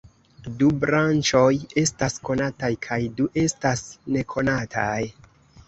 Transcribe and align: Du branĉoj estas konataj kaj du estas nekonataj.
Du 0.61 0.69
branĉoj 0.85 1.51
estas 1.83 2.17
konataj 2.31 2.71
kaj 2.87 2.99
du 3.21 3.29
estas 3.45 3.87
nekonataj. 4.19 5.01